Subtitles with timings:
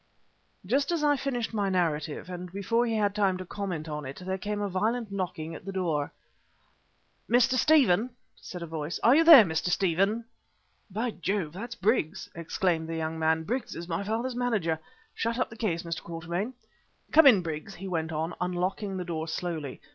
[0.65, 4.17] Just as I finished my narrative, and before he had time to comment on it,
[4.25, 6.11] there came a violent knocking at the door.
[7.29, 7.53] "Mr.
[7.53, 9.69] Stephen," said a voice, "are you there, Mr.
[9.69, 10.25] Stephen?"
[10.89, 11.53] "By Jove!
[11.53, 13.43] that's Briggs," exclaimed the young man.
[13.43, 14.79] "Briggs is my father's manager.
[15.13, 16.01] Shut up the case, Mr.
[16.01, 16.55] Quatermain.
[17.11, 19.81] Come in, Briggs," he went on, unlocking the door slowly.